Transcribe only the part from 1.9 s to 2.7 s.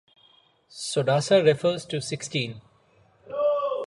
sixteen.